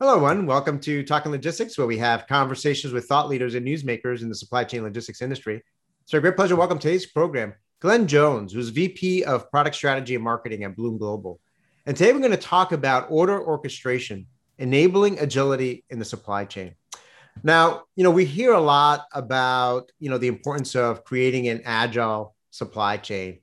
[0.00, 0.44] Hello, everyone.
[0.44, 4.34] Welcome to Talking Logistics, where we have conversations with thought leaders and newsmakers in the
[4.34, 5.62] supply chain logistics industry.
[6.02, 6.56] It's a great pleasure.
[6.56, 10.98] Welcome to today's program, Glenn Jones, who's VP of Product Strategy and Marketing at Blume
[10.98, 11.38] Global.
[11.86, 14.26] And today we're going to talk about order orchestration,
[14.58, 16.74] enabling agility in the supply chain.
[17.44, 21.62] Now, you know, we hear a lot about, you know, the importance of creating an
[21.64, 23.38] agile supply chain,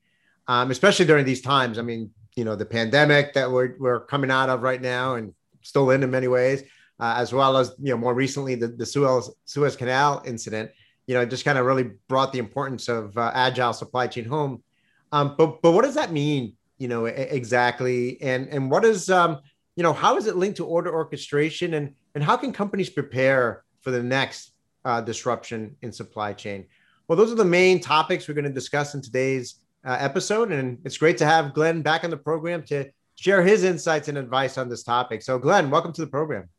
[0.50, 1.80] um, especially during these times.
[1.80, 5.34] I mean, you know, the pandemic that we're, we're coming out of right now and
[5.62, 6.64] still in in many ways,
[7.00, 10.72] uh, as well as you know more recently the, the Suez Suez Canal incident.
[11.08, 14.64] You know, just kind of really brought the importance of uh, agile supply chain home.
[15.12, 16.54] Um, but but what does that mean?
[16.78, 19.40] You know exactly, and and what is um,
[19.76, 23.64] you know how is it linked to order orchestration, and and how can companies prepare
[23.82, 24.54] for the next
[24.86, 26.66] uh, disruption in supply chain?
[27.08, 29.56] Well, those are the main topics we're going to discuss in today's
[29.86, 33.64] uh, episode, and it's great to have Glenn back on the program to share his
[33.64, 35.22] insights and advice on this topic.
[35.22, 36.50] So, Glenn, welcome to the program.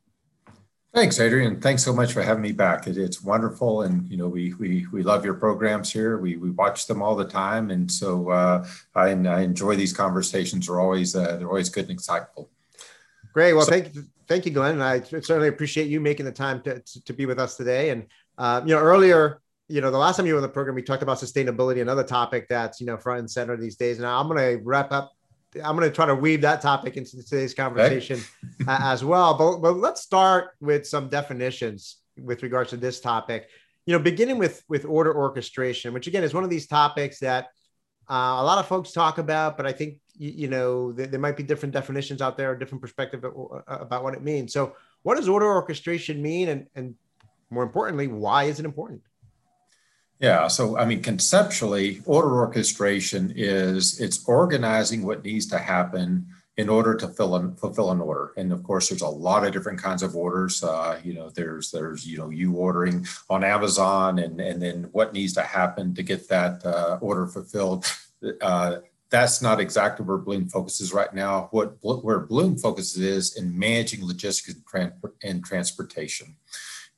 [0.94, 1.58] Thanks, Adrian.
[1.58, 2.86] Thanks so much for having me back.
[2.86, 6.18] It, it's wonderful, and you know we we we love your programs here.
[6.18, 10.66] We we watch them all the time, and so uh, I, I enjoy these conversations.
[10.66, 12.48] They're always uh, they're always good and insightful.
[13.32, 13.54] Great.
[13.54, 14.72] Well, so, thank you, thank you, Glenn.
[14.72, 17.88] And I certainly appreciate you making the time to to, to be with us today.
[17.88, 20.74] And uh, you know, earlier, you know, the last time you were on the program,
[20.74, 23.96] we talked about sustainability, another topic that's you know front and center these days.
[23.96, 25.12] And I'm going to wrap up
[25.56, 28.20] I'm going to try to weave that topic into today's conversation
[28.60, 28.72] okay.
[28.82, 29.34] as well.
[29.34, 33.48] But, but let's start with some definitions with regards to this topic.
[33.86, 37.48] You know, beginning with with order orchestration, which again is one of these topics that
[38.08, 41.20] uh, a lot of folks talk about, but I think you, you know there, there,
[41.20, 43.24] might be different definitions out there, different perspective
[43.66, 44.52] about what it means.
[44.52, 46.94] So, what does order orchestration mean, and and
[47.50, 49.02] more importantly, why is it important?
[50.22, 56.68] Yeah, so I mean, conceptually, order orchestration is it's organizing what needs to happen in
[56.68, 58.32] order to fill an, fulfill an order.
[58.36, 60.62] And of course, there's a lot of different kinds of orders.
[60.62, 65.12] Uh, you know, there's there's you know you ordering on Amazon, and and then what
[65.12, 67.84] needs to happen to get that uh, order fulfilled.
[68.40, 68.76] Uh,
[69.10, 71.48] that's not exactly where Blume focuses right now.
[71.50, 74.56] What where Blume focuses is in managing logistics
[75.24, 76.36] and transportation,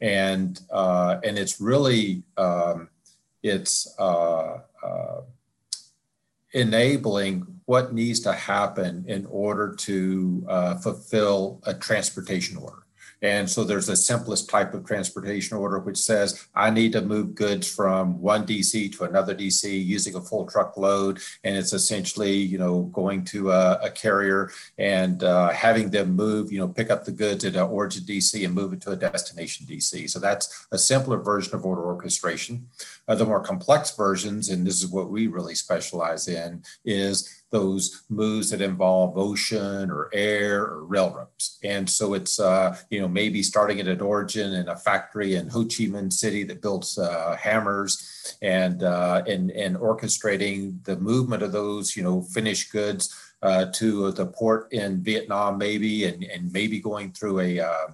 [0.02, 2.90] and uh, and it's really um,
[3.44, 5.20] it's uh, uh,
[6.54, 12.83] enabling what needs to happen in order to uh, fulfill a transportation order.
[13.22, 17.34] And so there's the simplest type of transportation order, which says I need to move
[17.34, 21.20] goods from one DC to another DC using a full truckload.
[21.42, 26.52] And it's essentially, you know, going to a, a carrier and uh, having them move,
[26.52, 28.96] you know, pick up the goods at an origin DC and move it to a
[28.96, 30.10] destination DC.
[30.10, 32.68] So that's a simpler version of order orchestration.
[33.08, 38.02] Uh, the more complex versions, and this is what we really specialize in, is those
[38.10, 41.58] moves that involve ocean or air or railroads.
[41.62, 45.48] And so it's, uh, you know, maybe starting at an origin in a factory in
[45.50, 51.44] Ho Chi Minh City that builds uh, hammers and, uh, and, and orchestrating the movement
[51.44, 56.52] of those, you know, finished goods uh, to the port in Vietnam, maybe, and, and
[56.52, 57.86] maybe going through a, uh,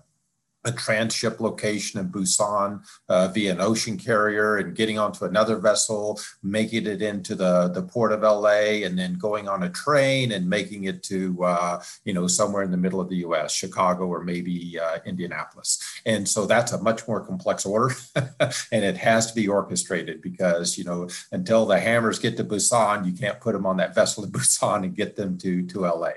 [0.65, 6.21] a transship location in Busan uh, via an ocean carrier and getting onto another vessel,
[6.43, 10.49] making it into the, the port of LA, and then going on a train and
[10.49, 14.23] making it to, uh, you know, somewhere in the middle of the US, Chicago or
[14.23, 15.83] maybe uh, Indianapolis.
[16.05, 17.95] And so that's a much more complex order.
[18.17, 23.07] and it has to be orchestrated because, you know, until the hammers get to Busan,
[23.07, 26.13] you can't put them on that vessel in Busan and get them to, to LA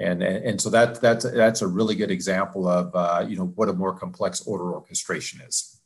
[0.00, 3.68] and and so that that's that's a really good example of uh, you know what
[3.68, 5.80] a more complex order orchestration is.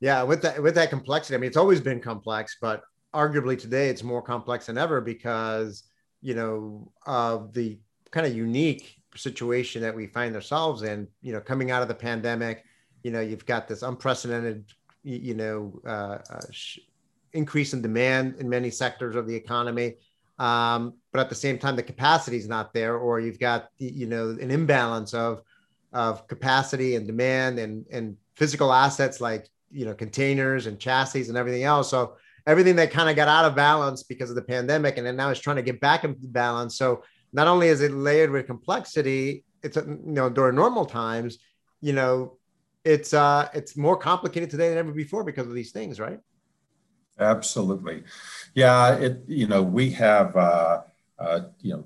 [0.00, 2.82] Yeah, with that with that complexity, I mean, it's always been complex, but
[3.14, 5.84] arguably today it's more complex than ever because
[6.22, 7.78] you know of the
[8.10, 11.06] kind of unique situation that we find ourselves in.
[11.20, 12.64] You know, coming out of the pandemic,
[13.02, 14.64] you know, you've got this unprecedented,
[15.02, 16.40] you know, uh, uh,
[17.34, 19.96] increase in demand in many sectors of the economy
[20.38, 24.06] um, but at the same time the capacity is not there or you've got you
[24.06, 25.42] know an imbalance of
[25.92, 31.36] of capacity and demand and and physical assets like you know containers and chassis and
[31.36, 31.90] everything else.
[31.90, 32.16] So
[32.46, 35.30] everything that kind of got out of balance because of the pandemic and then now
[35.30, 36.76] it's trying to get back into balance.
[36.76, 37.02] So
[37.32, 41.38] not only is it layered with complexity it's you know during normal times
[41.80, 42.36] you know
[42.84, 46.20] it's uh it's more complicated today than ever before because of these things right
[47.18, 48.02] Absolutely.
[48.54, 50.82] Yeah, it you know, we have uh,
[51.18, 51.84] uh, you know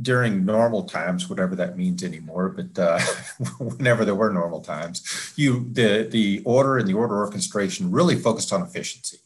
[0.00, 3.00] during normal times, whatever that means anymore, but uh,
[3.58, 8.52] whenever there were normal times, you the the order and the order orchestration really focused
[8.52, 9.18] on efficiency.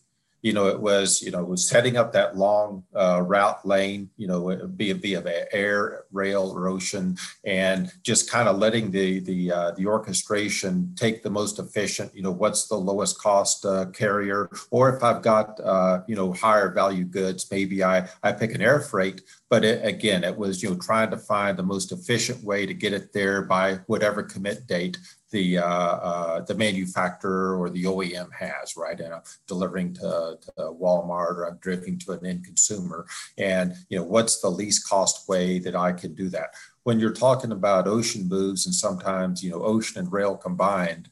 [0.43, 4.27] You know, it was, you know, was setting up that long uh, route lane, you
[4.27, 9.53] know, be via via air, rail, or ocean, and just kind of letting the the
[9.53, 14.51] uh, the orchestration take the most efficient, you know, what's the lowest cost uh, carrier,
[14.71, 18.63] or if I've got, uh, you know, higher value goods, maybe I I pick an
[18.63, 19.23] air freight.
[19.49, 22.75] But it, again, it was you know trying to find the most efficient way to
[22.75, 24.99] get it there by whatever commit date
[25.33, 28.99] the uh, uh, the manufacturer or the OEM has, right?
[29.01, 33.07] And I'm delivering to, to, Walmart or I'm delivering to an end consumer.
[33.37, 36.55] And you know, what's the least cost way that I can do that?
[36.85, 41.09] When you're talking about ocean moves and sometimes you know ocean and rail combined,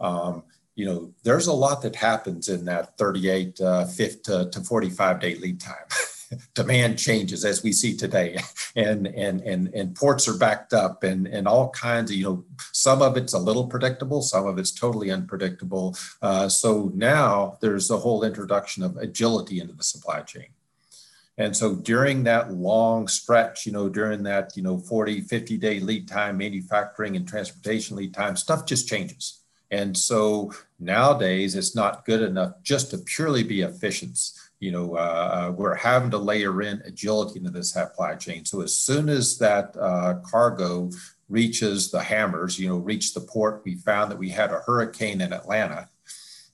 [0.00, 4.60] um, you know, there's a lot that happens in that 38, uh, 50 to, to
[4.60, 5.74] 45 day lead time.
[6.54, 8.38] demand changes as we see today.
[8.74, 12.44] And and and and ports are backed up and and all kinds of you know
[12.72, 15.96] some of it's a little predictable some of it's totally unpredictable.
[16.20, 20.48] Uh, so now there's a whole introduction of agility into the supply chain.
[21.38, 25.80] And so during that long stretch, you know, during that, you know, 40, 50 day
[25.80, 29.40] lead time, manufacturing and transportation lead time, stuff just changes.
[29.70, 34.18] And so nowadays it's not good enough just to purely be efficient
[34.60, 38.44] you know, uh, uh, we're having to layer in agility into this supply chain.
[38.44, 40.90] So as soon as that uh, cargo
[41.28, 45.20] reaches the hammers, you know, reach the port, we found that we had a hurricane
[45.20, 45.88] in Atlanta.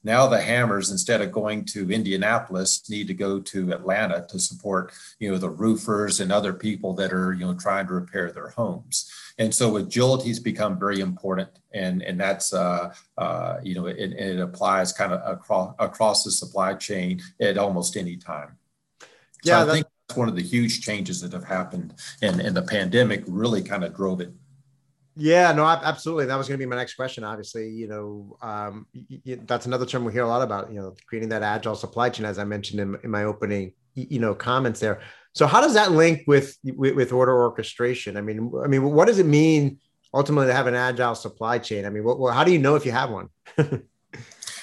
[0.05, 4.93] Now the hammers, instead of going to Indianapolis, need to go to Atlanta to support,
[5.19, 8.49] you know, the roofers and other people that are, you know, trying to repair their
[8.49, 9.11] homes.
[9.39, 14.13] And so agility has become very important and and that's uh, uh, you know it,
[14.13, 18.57] it applies kind of across across the supply chain at almost any time.
[19.01, 22.57] So yeah i think that's one of the huge changes that have happened and and
[22.57, 24.33] the pandemic really kind of drove it
[25.17, 26.27] yeah, no, absolutely.
[26.27, 27.25] That was going to be my next question.
[27.25, 28.87] Obviously, you know, um,
[29.45, 30.73] that's another term we hear a lot about.
[30.73, 34.21] You know, creating that agile supply chain, as I mentioned in, in my opening, you
[34.21, 35.01] know, comments there.
[35.35, 38.17] So how does that link with, with, with order orchestration?
[38.17, 39.79] I mean, I mean, what does it mean
[40.15, 41.87] ultimately to have an agile supply chain?
[41.87, 43.29] I mean, what, how do you know if you have one?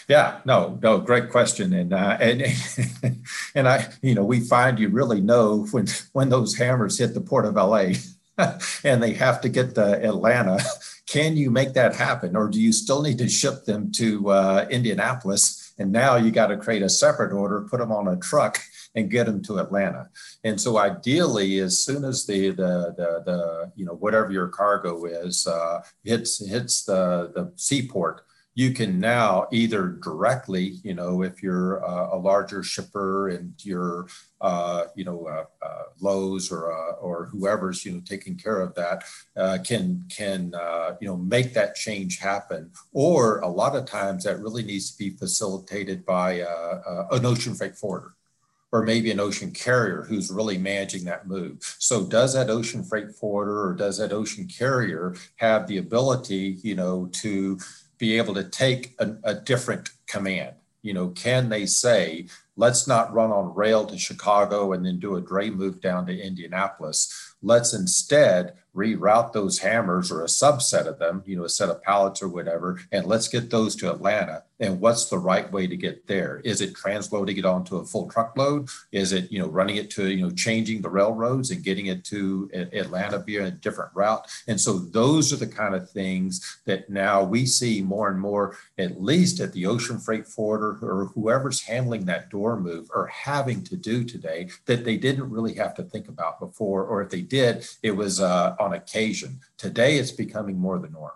[0.08, 2.44] yeah, no, no, great question, and uh, and
[3.56, 7.22] and I, you know, we find you really know when when those hammers hit the
[7.22, 7.94] port of LA,
[8.84, 10.60] and they have to get to Atlanta.
[11.08, 14.68] Can you make that happen, or do you still need to ship them to uh,
[14.70, 15.74] Indianapolis?
[15.80, 18.60] And now you got to create a separate order, put them on a truck,
[18.94, 20.10] and get them to Atlanta.
[20.44, 25.06] And so ideally, as soon as the the the, the you know whatever your cargo
[25.06, 28.22] is uh, hits hits the the seaport,
[28.60, 34.06] you can now either directly, you know, if you're a larger shipper and you're,
[34.42, 38.76] uh, you know, uh, uh Lowe's or uh, or whoever's, you know, taking care of
[38.76, 39.06] that,
[39.38, 40.52] uh, can can
[41.00, 42.70] you know make that change happen.
[42.92, 46.44] Or a lot of times that really needs to be facilitated by
[47.12, 48.14] an ocean freight forwarder
[48.72, 51.58] or maybe an ocean carrier who's really managing that move.
[51.80, 56.76] So does that ocean freight forwarder or does that ocean carrier have the ability, you
[56.76, 57.58] know, to
[58.00, 60.56] be able to take a, a different command?
[60.82, 62.28] You know, can they say,
[62.60, 66.22] let's not run on rail to Chicago and then do a dray move down to
[66.22, 67.29] Indianapolis.
[67.42, 71.82] Let's instead reroute those hammers or a subset of them, you know, a set of
[71.82, 74.44] pallets or whatever, and let's get those to Atlanta.
[74.62, 76.42] And what's the right way to get there?
[76.44, 78.68] Is it transloading it onto a full truckload?
[78.92, 82.04] Is it, you know, running it to, you know, changing the railroads and getting it
[82.06, 84.28] to Atlanta via a different route?
[84.50, 88.58] And so those are the kind of things that now we see more and more,
[88.78, 93.64] at least at the ocean freight forwarder or whoever's handling that door move are having
[93.64, 96.84] to do today that they didn't really have to think about before.
[96.84, 99.40] Or if they did, it was uh, on occasion.
[99.58, 101.12] Today, it's becoming more the norm.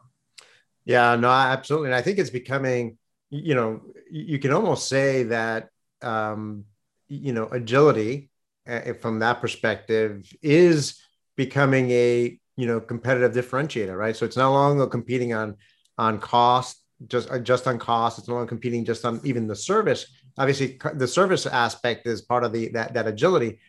[0.86, 1.90] Yeah, no, absolutely.
[1.90, 2.98] And I think it's becoming,
[3.30, 5.70] you know, you can almost say that,
[6.02, 6.66] um,
[7.08, 8.30] you know, agility
[8.68, 11.00] uh, from that perspective is
[11.36, 14.16] becoming a, you know, competitive differentiator, right?
[14.16, 15.56] So it's no longer competing on,
[15.98, 18.20] on cost, just, uh, just on cost.
[18.20, 20.06] It's no longer competing just on even the service.
[20.38, 23.60] Obviously the service aspect is part of the, that, that agility,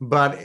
[0.00, 0.38] but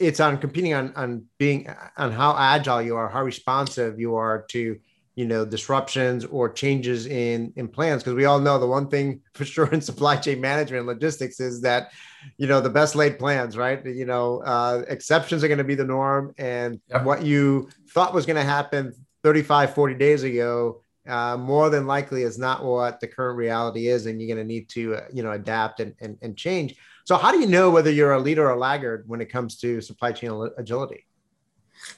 [0.00, 4.42] it's on competing on on being on how agile you are, how responsive you are
[4.48, 4.78] to
[5.14, 8.02] you know disruptions or changes in in plans.
[8.02, 11.38] Because we all know the one thing for sure in supply chain management and logistics
[11.38, 11.92] is that
[12.38, 13.84] you know the best laid plans right?
[13.84, 16.34] You know uh, exceptions are going to be the norm.
[16.38, 17.04] And yep.
[17.04, 22.22] what you thought was going to happen 35 40 days ago uh, more than likely
[22.22, 24.06] is not what the current reality is.
[24.06, 26.76] And you're going to need to uh, you know adapt and, and, and change
[27.10, 29.56] so, how do you know whether you're a leader or a laggard when it comes
[29.56, 31.06] to supply chain agility?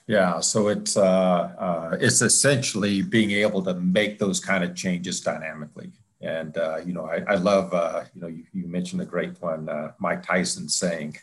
[0.07, 5.21] Yeah, so it's uh, uh, it's essentially being able to make those kind of changes
[5.21, 5.92] dynamically,
[6.23, 9.37] And uh, you know, I, I love uh, you know you, you mentioned a great
[9.42, 11.19] one, uh, Mike Tyson saying,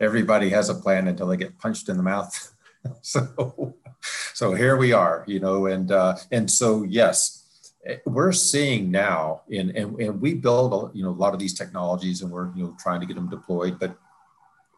[0.00, 2.34] "Everybody has a plan until they get punched in the mouth."
[3.02, 3.76] so,
[4.34, 7.37] so here we are, you know, and uh, and so yes,
[8.06, 12.22] we're seeing now, in and, and we build you know a lot of these technologies,
[12.22, 13.96] and we're you know trying to get them deployed, but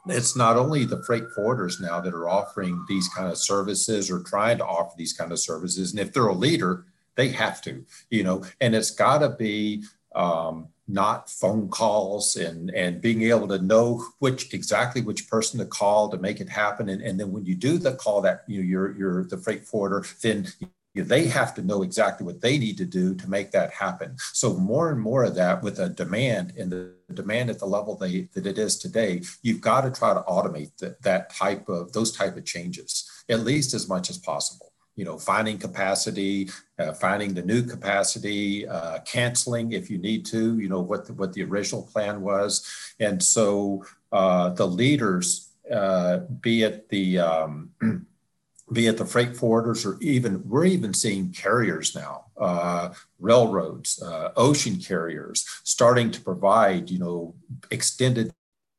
[0.09, 4.23] it's not only the freight forwarders now that are offering these kind of services or
[4.23, 5.91] trying to offer these kind of services.
[5.91, 9.83] And if they're a leader they have to you know and it's got to be
[10.15, 15.67] um, not phone calls and and being able to know which exactly which person to
[15.67, 16.89] call to make it happen.
[16.89, 19.65] And, and then when you do the call that you know you're you're the freight
[19.65, 20.49] forwarder then
[20.95, 24.17] they have to know exactly what they need to do to make that happen.
[24.33, 27.97] So more and more of that with a demand and the demand at the level
[27.97, 31.93] they, that it is today, you've got to try to automate the, that type of
[31.93, 34.73] those type of changes at least as much as possible.
[34.97, 40.59] You know, finding capacity, uh, finding the new capacity, uh, canceling if you need to.
[40.59, 42.69] You know what the, what the original plan was,
[42.99, 47.71] and so uh, the leaders, uh, be it the um,
[48.73, 54.31] be it the freight forwarders or even we're even seeing carriers now uh, railroads uh,
[54.37, 57.35] ocean carriers starting to provide you know
[57.71, 58.33] extended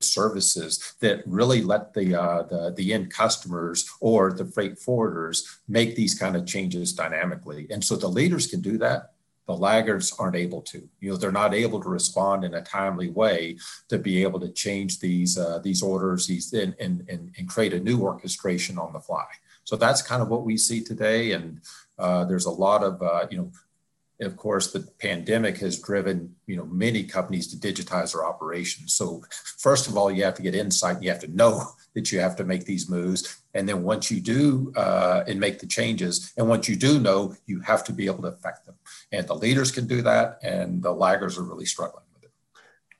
[0.03, 5.95] services that really let the, uh, the the end customers or the freight forwarders make
[5.95, 7.67] these kind of changes dynamically.
[7.69, 9.11] And so the leaders can do that.
[9.47, 10.87] The laggards aren't able to.
[10.99, 13.57] You know they're not able to respond in a timely way
[13.89, 17.73] to be able to change these uh, these orders these and, and and and create
[17.73, 19.25] a new orchestration on the fly
[19.63, 21.31] so that's kind of what we see today.
[21.33, 21.61] And
[21.97, 23.51] uh, there's a lot of, uh, you know,
[24.21, 28.93] of course, the pandemic has driven, you know, many companies to digitize their operations.
[28.93, 29.23] So
[29.57, 31.01] first of all, you have to get insight.
[31.01, 31.63] You have to know
[31.95, 33.41] that you have to make these moves.
[33.53, 37.35] And then once you do uh, and make the changes, and once you do know,
[37.47, 38.75] you have to be able to affect them.
[39.11, 42.05] And the leaders can do that, and the laggers are really struggling.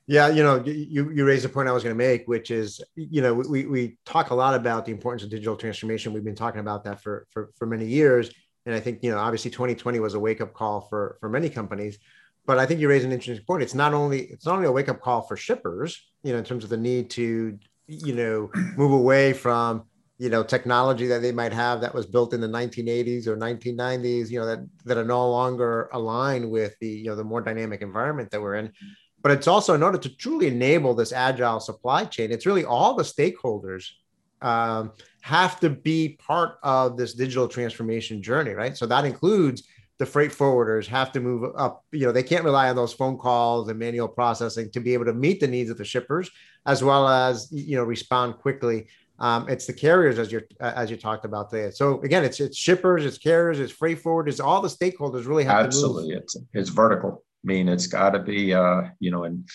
[0.06, 2.80] Yeah, you know, you you raised a point I was going to make, which is,
[2.96, 6.12] you know, we we talk a lot about the importance of digital transformation.
[6.12, 8.30] We've been talking about that for for for many years,
[8.66, 11.48] and I think you know, obviously, 2020 was a wake up call for for many
[11.48, 11.98] companies.
[12.46, 13.62] But I think you raise an interesting point.
[13.62, 16.44] It's not only it's not only a wake up call for shippers, you know, in
[16.44, 17.56] terms of the need to,
[17.86, 19.84] you know, move away from
[20.18, 24.30] you know technology that they might have that was built in the 1980s or 1990s
[24.30, 27.80] you know that that are no longer aligned with the you know the more dynamic
[27.80, 28.70] environment that we're in
[29.22, 32.94] but it's also in order to truly enable this agile supply chain, it's really all
[32.94, 33.88] the stakeholders
[34.42, 38.76] um, have to be part of this digital transformation journey, right?
[38.76, 39.62] So that includes
[39.98, 41.84] the freight forwarders have to move up.
[41.92, 45.04] You know, they can't rely on those phone calls and manual processing to be able
[45.04, 46.28] to meet the needs of the shippers,
[46.66, 48.88] as well as you know respond quickly.
[49.20, 51.70] Um, it's the carriers as you as you talked about there.
[51.70, 54.44] So again, it's it's shippers, it's carriers, it's freight forwarders.
[54.44, 56.14] All the stakeholders really have absolutely.
[56.14, 57.22] It's it's vertical.
[57.44, 59.48] Mean, it's got to be, uh, you know, and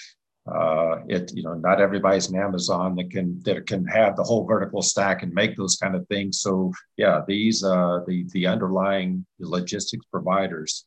[0.46, 4.46] uh, it, you know, not everybody's an Amazon that can that can have the whole
[4.46, 6.41] vertical stack and make those kind of things.
[6.41, 10.86] So yeah, these uh, the the underlying logistics providers,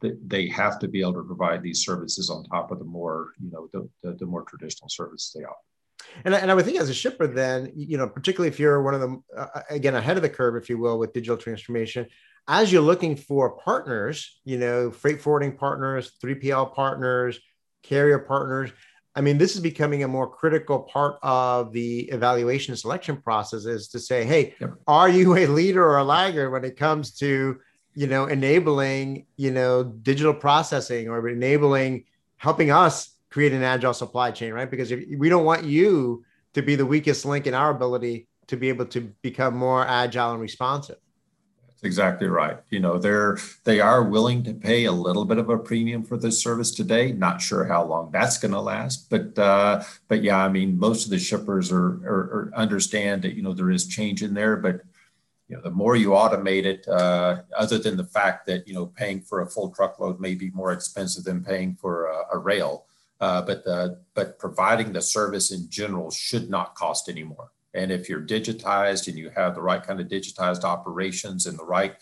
[0.00, 3.50] they have to be able to provide these services on top of the more, you
[3.50, 5.71] know, the, the, the more traditional services they offer.
[6.24, 8.82] And I, and I would think as a shipper, then, you know, particularly if you're
[8.82, 12.06] one of them, uh, again, ahead of the curve, if you will, with digital transformation,
[12.48, 17.38] as you're looking for partners, you know, freight forwarding partners, 3PL partners,
[17.82, 18.72] carrier partners,
[19.14, 23.88] I mean, this is becoming a more critical part of the evaluation selection process is
[23.88, 24.74] to say, hey, yep.
[24.86, 27.58] are you a leader or a laggard when it comes to,
[27.94, 32.04] you know, enabling, you know, digital processing or enabling
[32.38, 34.70] helping us create an agile supply chain, right?
[34.70, 38.56] Because if we don't want you to be the weakest link in our ability to
[38.56, 40.98] be able to become more agile and responsive
[41.68, 42.58] That's exactly right.
[42.68, 46.18] You know, they're they are willing to pay a little bit of a premium for
[46.18, 47.12] this service today.
[47.12, 51.04] Not sure how long that's going to last, but uh, but yeah, I mean, most
[51.04, 54.56] of the shippers are, are, are, understand that you know there is change in there,
[54.56, 54.82] but
[55.48, 58.86] you know, the more you automate it, uh, other than the fact that you know
[58.86, 62.86] paying for a full truckload may be more expensive than paying for a, a rail.
[63.22, 67.52] Uh, but the, but providing the service in general should not cost any more.
[67.72, 71.64] And if you're digitized and you have the right kind of digitized operations and the
[71.64, 71.94] right,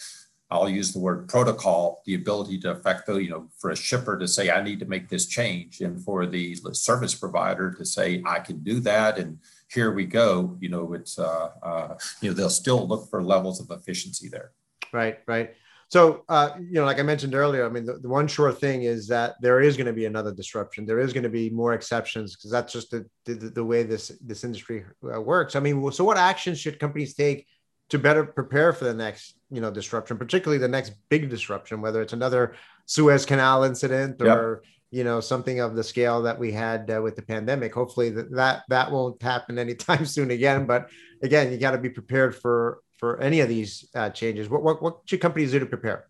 [0.51, 4.19] I'll use the word protocol, the ability to affect the, you know, for a shipper
[4.19, 5.83] to say, I need to make this change.
[5.83, 9.19] And for the service provider to say, I can do that.
[9.19, 9.39] And
[9.71, 13.61] here we go, you know, it's, uh, uh, you know, they'll still look for levels
[13.61, 14.53] of efficiency there.
[14.91, 15.51] Right, right.
[15.91, 18.85] So, uh, you know, like I mentioned earlier, I mean, the, the one sure thing
[18.85, 20.87] is that there is going to be another disruption.
[20.87, 24.13] There is going to be more exceptions because that's just the, the, the, way this
[24.25, 25.57] this industry uh, works.
[25.57, 27.45] I mean, so what actions should companies take
[27.89, 32.01] to better prepare for the next, you know, disruption, particularly the next big disruption, whether
[32.01, 32.55] it's another
[32.87, 34.73] Suez Canal incident or, yep.
[34.93, 38.29] you know something of the scale that we had uh, with the pandemic hopefully that,
[38.33, 40.91] that that won't happen anytime soon again but
[41.23, 44.83] again you got to be prepared for for any of these uh, changes what, what
[44.83, 46.07] what should companies do to prepare?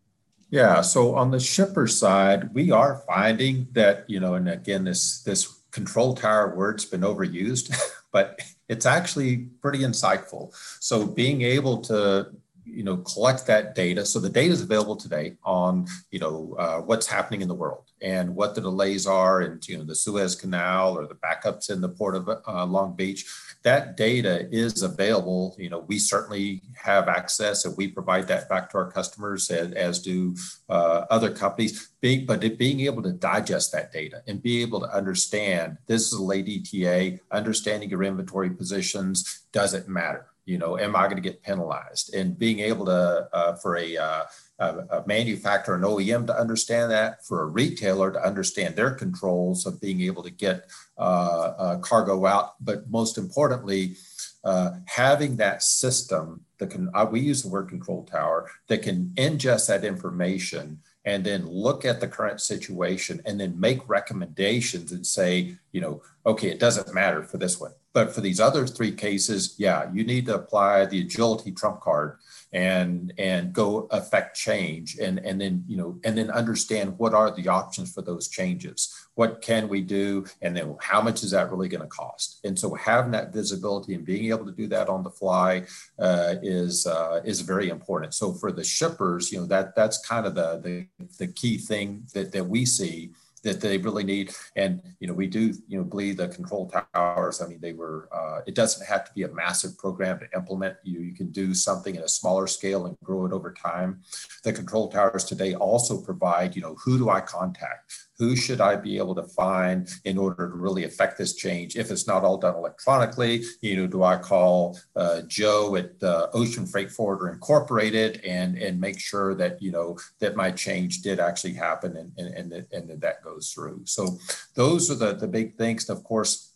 [0.50, 5.22] Yeah so on the shipper side we are finding that you know and again this
[5.22, 7.72] this control tower word's been overused
[8.12, 10.54] but it's actually pretty insightful.
[10.80, 12.30] So being able to
[12.64, 16.78] you know collect that data so the data is available today on you know uh,
[16.78, 20.36] what's happening in the world and what the delays are and you know the suez
[20.36, 23.26] canal or the backups in the port of uh, long beach
[23.62, 28.70] that data is available you know we certainly have access and we provide that back
[28.70, 30.34] to our customers as, as do
[30.68, 34.94] uh, other companies being, but being able to digest that data and be able to
[34.94, 40.96] understand this is a late eta understanding your inventory positions doesn't matter you know, am
[40.96, 42.12] I going to get penalized?
[42.12, 44.24] And being able to, uh, for a, uh,
[44.60, 49.80] a, manufacturer, an OEM to understand that, for a retailer to understand their controls of
[49.80, 50.66] being able to get
[50.98, 53.96] uh, uh cargo out, but most importantly,
[54.44, 59.12] uh, having that system that can, uh, we use the word control tower, that can
[59.16, 65.06] ingest that information and then look at the current situation and then make recommendations and
[65.06, 67.72] say, you know, okay, it doesn't matter for this one.
[67.92, 72.18] But for these other three cases, yeah, you need to apply the agility trump card
[72.52, 77.30] and and go affect change and and then you know and then understand what are
[77.30, 79.08] the options for those changes.
[79.14, 82.40] What can we do and then how much is that really going to cost?
[82.44, 85.64] And so having that visibility and being able to do that on the fly
[85.98, 88.14] uh, is uh, is very important.
[88.14, 92.04] So for the shippers you know that that's kind of the the, the key thing
[92.14, 93.10] that that we see
[93.42, 94.32] that they really need.
[94.56, 97.40] And you know, we do you know believe the control towers.
[97.40, 98.08] I mean, they were.
[98.12, 100.76] Uh, it doesn't have to be a massive program to implement.
[100.82, 104.00] You you can do something at a smaller scale and grow it over time.
[104.44, 106.56] The control towers today also provide.
[106.56, 108.09] You know, who do I contact?
[108.20, 111.74] Who should I be able to find in order to really affect this change?
[111.74, 116.26] If it's not all done electronically, you know, do I call uh, Joe at uh,
[116.34, 121.18] Ocean Freight Forwarder Incorporated and and make sure that you know that my change did
[121.18, 123.80] actually happen and and and, that, and that, that goes through.
[123.86, 124.18] So
[124.54, 125.88] those are the the big things.
[125.88, 126.52] of course,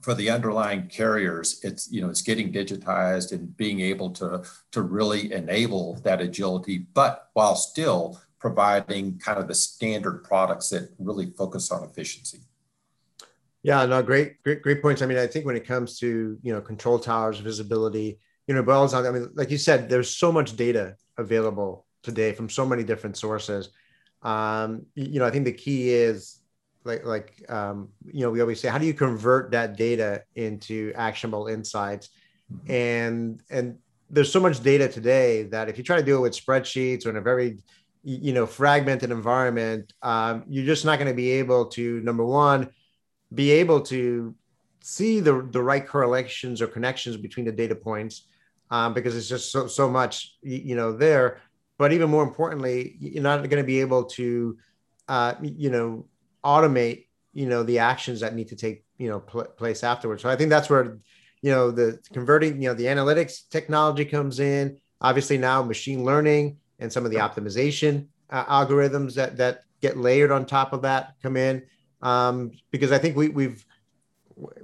[0.00, 4.82] for the underlying carriers, it's you know it's getting digitized and being able to to
[4.82, 11.30] really enable that agility, but while still providing kind of the standard products that really
[11.30, 12.40] focus on efficiency.
[13.62, 15.00] Yeah, no, great, great, great points.
[15.00, 18.62] I mean, I think when it comes to you know control towers, visibility, you know,
[18.62, 19.06] bells on.
[19.06, 23.16] I mean, like you said, there's so much data available today from so many different
[23.16, 23.70] sources.
[24.20, 26.42] Um, you know, I think the key is
[26.84, 30.92] like like um, you know we always say, how do you convert that data into
[30.96, 32.10] actionable insights?
[32.52, 32.70] Mm-hmm.
[32.70, 33.78] And and
[34.10, 37.10] there's so much data today that if you try to do it with spreadsheets or
[37.10, 37.56] in a very
[38.04, 42.70] you know fragmented environment um, you're just not going to be able to number one
[43.32, 44.34] be able to
[44.82, 48.26] see the the right correlations or connections between the data points
[48.70, 51.40] um, because it's just so so much you know there.
[51.78, 54.58] But even more importantly you're not going to be able to
[55.08, 56.06] uh, you know
[56.44, 60.22] automate you know the actions that need to take you know pl- place afterwards.
[60.22, 60.98] So i think that's where
[61.40, 64.78] you know the converting you know the analytics technology comes in.
[65.00, 70.30] Obviously now machine learning and some of the optimization uh, algorithms that that get layered
[70.30, 71.62] on top of that come in
[72.02, 73.64] um, because I think we, we've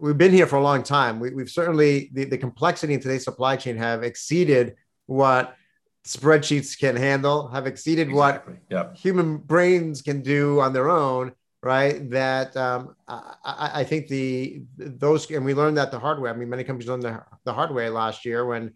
[0.01, 1.21] we've been here for a long time.
[1.21, 5.57] We, have certainly the, the complexity in today's supply chain have exceeded what
[6.05, 8.55] spreadsheets can handle, have exceeded exactly.
[8.55, 8.97] what yep.
[8.97, 11.33] human brains can do on their own.
[11.63, 12.09] Right.
[12.09, 16.31] That um, I, I, think the those and we learned that the hard way.
[16.31, 18.73] I mean, many companies learned the, the hard way last year when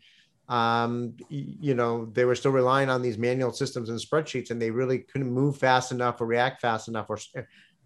[0.48, 4.70] um, you know, they were still relying on these manual systems and spreadsheets, and they
[4.70, 7.18] really couldn't move fast enough or react fast enough, or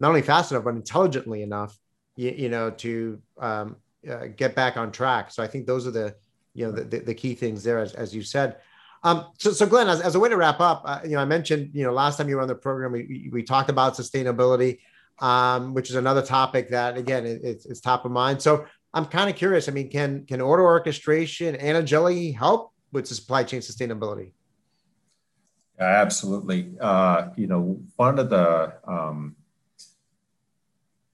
[0.01, 1.79] not only fast enough, but intelligently enough,
[2.17, 3.77] you, you know, to um,
[4.11, 5.31] uh, get back on track.
[5.31, 6.15] So I think those are the,
[6.55, 8.57] you know, the, the, the key things there, as, as you said.
[9.05, 11.25] Um, so, so Glenn, as, as a way to wrap up, uh, you know, I
[11.25, 14.81] mentioned, you know, last time you were on the program, we, we talked about sustainability,
[15.21, 18.43] um, which is another topic that, again, it, it's, it's top of mind.
[18.43, 18.67] So
[18.99, 19.69] I'm kind of curious.
[19.69, 24.33] I mean, can can order orchestration and agility help with supply chain sustainability?
[25.79, 26.73] Absolutely.
[26.81, 29.37] Uh, you know, one of the um,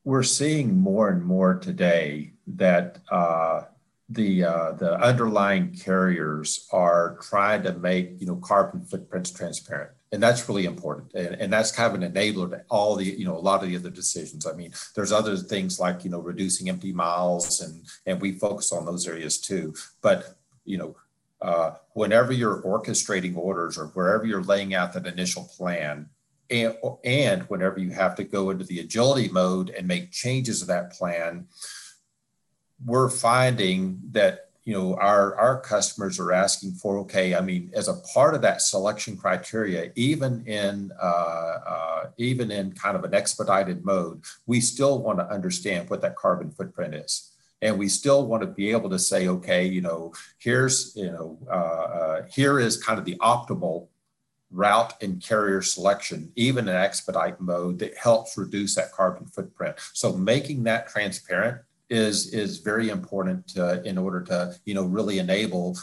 [0.03, 3.64] we're seeing more and more today that uh,
[4.09, 10.22] the uh, the underlying carriers are trying to make you know carbon footprints transparent and
[10.22, 11.12] that's really important.
[11.14, 13.68] And, and, that's kind of an enabler to all the you know a lot of
[13.68, 14.46] the other decisions.
[14.46, 18.72] I mean there's other things like you know reducing empty miles and and we focus
[18.72, 19.74] on those areas too.
[20.00, 20.96] But you know
[21.42, 26.09] uh, whenever you're orchestrating orders or wherever you're laying out that initial plan
[26.48, 30.66] and, and whenever you have to go into the agility mode and make changes to
[30.66, 31.48] that plan,
[32.85, 37.88] we're finding that you know our our customers are asking for okay i mean as
[37.88, 43.14] a part of that selection criteria even in uh, uh, even in kind of an
[43.14, 48.27] expedited mode we still want to understand what that carbon footprint is and we still
[48.27, 52.59] want to be able to say okay you know here's you know uh, uh here
[52.59, 53.88] is kind of the optimal
[54.55, 59.74] route and carrier selection, even in expedite mode, that helps reduce that carbon footprint.
[59.92, 65.77] So making that transparent is is very important in order to you know really enable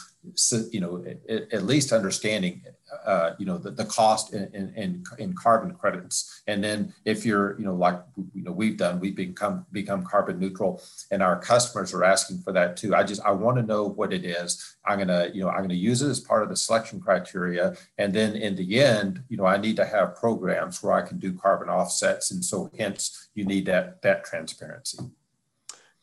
[0.72, 2.62] you know at, at least understanding
[3.06, 6.42] uh, you know the, the cost in, in, in carbon credits.
[6.48, 8.02] And then if you're you know like
[8.34, 12.52] you know we've done we've become become carbon neutral and our customers are asking for
[12.54, 12.94] that too.
[12.96, 14.76] I just i want to know what it is.
[14.86, 17.00] I'm going to you know i'm going to use it as part of the selection
[17.00, 17.76] criteria.
[17.98, 21.18] And then in the end you know i need to have programs where i can
[21.18, 22.32] do carbon offsets.
[22.32, 25.00] And so hence you need that that transparency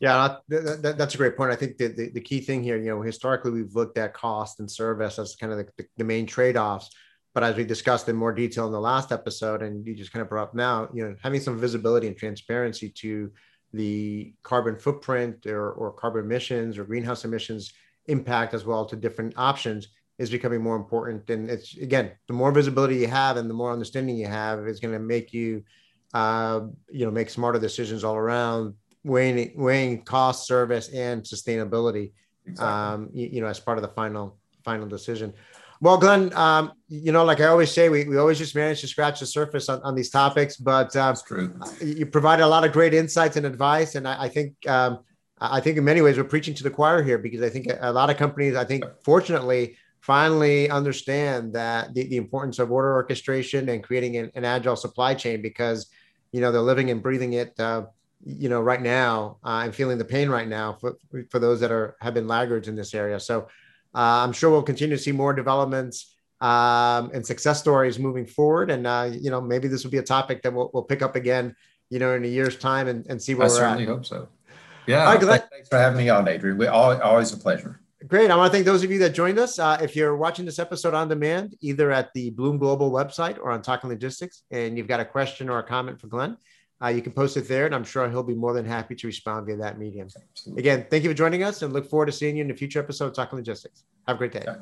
[0.00, 1.50] yeah, that, that, that's a great point.
[1.50, 4.60] I think the, the, the, key thing here, you know, historically we've looked at cost
[4.60, 6.90] and service as kind of the, the main trade-offs.
[7.34, 10.22] But as we discussed in more detail in the last episode, and you just kind
[10.22, 13.32] of brought up now, you know, having some visibility and transparency to
[13.72, 17.72] the carbon footprint or, or carbon emissions or greenhouse emissions
[18.06, 21.28] impact as well to different options is becoming more important.
[21.28, 24.80] And it's again, the more visibility you have and the more understanding you have is
[24.80, 25.64] going to make you,
[26.14, 32.12] uh, you know, make smarter decisions all around weighing weighing cost, service, and sustainability.
[32.46, 32.66] Exactly.
[32.66, 35.34] Um, you, you, know, as part of the final final decision.
[35.80, 38.88] Well, Glenn, um, you know, like I always say, we, we always just manage to
[38.88, 41.14] scratch the surface on, on these topics, but um,
[41.80, 43.94] you provided a lot of great insights and advice.
[43.94, 45.00] And I, I think, um,
[45.40, 47.92] I think in many ways we're preaching to the choir here because I think a,
[47.92, 53.68] lot of companies, I think fortunately, finally understand that the, the importance of order orchestration
[53.68, 55.90] and creating an, an, agile supply chain because,
[56.32, 57.82] you know, they're living and breathing it, uh,
[58.24, 60.96] you know, right now, uh, I'm feeling the pain right now for,
[61.30, 63.20] for those that are have been laggards in this area.
[63.20, 63.48] So
[63.94, 68.70] uh, I'm sure we'll continue to see more developments um, and success stories moving forward.
[68.70, 71.16] And uh, you know, maybe this will be a topic that we'll, we'll pick up
[71.16, 71.54] again,
[71.90, 73.58] you know, in a year's time and, and see where I we're at.
[73.58, 74.28] certainly hope so.
[74.86, 75.04] Yeah.
[75.04, 76.56] Right, thanks for having me on, Adrian.
[76.56, 77.80] We always, always a pleasure.
[78.06, 78.30] Great.
[78.30, 79.58] I want to thank those of you that joined us.
[79.58, 83.50] Uh, if you're watching this episode on demand, either at the Blume Global website or
[83.50, 86.38] on Talking Logistics, and you've got a question or a comment for Glenn,
[86.82, 89.06] uh, you can post it there, and I'm sure he'll be more than happy to
[89.06, 90.08] respond via that medium.
[90.30, 90.60] Absolutely.
[90.60, 92.78] Again, thank you for joining us, and look forward to seeing you in a future
[92.78, 93.84] episode of Talking Logistics.
[94.06, 94.44] Have a great day.
[94.44, 94.56] Yeah.